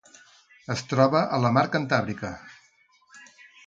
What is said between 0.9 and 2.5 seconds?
troba a la Mar Cantàbrica.